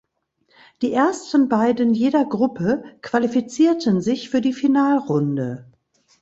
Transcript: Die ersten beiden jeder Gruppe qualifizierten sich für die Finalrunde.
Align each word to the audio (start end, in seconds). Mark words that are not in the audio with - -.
Die 0.81 0.93
ersten 0.93 1.47
beiden 1.47 1.93
jeder 1.93 2.25
Gruppe 2.25 2.83
qualifizierten 3.03 4.01
sich 4.01 4.31
für 4.31 4.41
die 4.41 4.53
Finalrunde. 4.53 5.67